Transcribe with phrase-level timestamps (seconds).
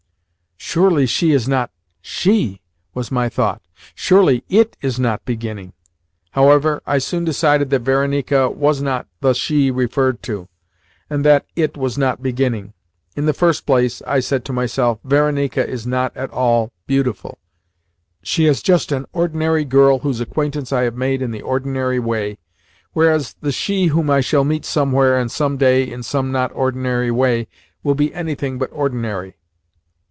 [0.63, 1.69] "Surely she is not
[2.01, 2.61] SHE?"
[2.93, 3.61] was my thought.
[3.93, 5.73] "Surely IT is not beginning?"
[6.29, 10.47] However, I soon decided that Varenika was not the "SHE" referred to,
[11.09, 12.71] and that "it" was not "beginning."
[13.17, 17.37] "In the first place," I said to myself, "Varenika is not at all BEAUTIFUL.
[18.21, 22.37] She is just an ordinary girl whose acquaintance I have made in the ordinary way,
[22.93, 26.51] whereas the she whom I shall meet somewhere and some day and in some not
[26.55, 27.49] ordinary way
[27.83, 29.35] will be anything but ordinary.